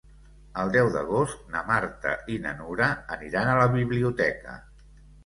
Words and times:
El 0.61 0.71
deu 0.75 0.87
d'agost 0.93 1.43
na 1.55 1.61
Marta 1.67 2.13
i 2.37 2.37
na 2.45 2.53
Nura 2.63 2.87
aniran 3.17 3.51
a 3.53 3.59
la 3.61 3.69
biblioteca. 3.75 4.57